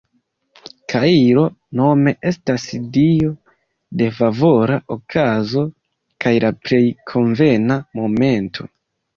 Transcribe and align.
Kairo 0.93 1.41
nome 1.79 2.13
estas 2.31 2.65
dio 2.95 3.29
de 4.01 4.09
"favora 4.21 4.79
okazo 4.97 5.67
kaj 6.27 6.35
la 6.47 6.53
plej 6.67 6.83
konvena 7.13 7.81
momento". 8.03 8.71